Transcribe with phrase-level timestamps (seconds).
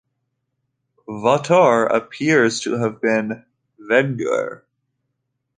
[1.07, 3.45] "Vauteur" appears to have been
[3.79, 4.63] "Vengeur".